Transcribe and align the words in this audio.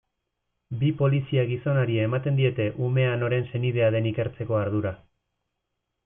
Bi 0.83 0.87
polizia-gizonari 1.01 1.99
ematen 2.05 2.39
diete 2.41 2.67
umea 2.87 3.11
noren 3.23 3.45
senidea 3.51 3.91
den 3.97 4.07
ikertzeko 4.13 4.57
ardura. 4.65 4.95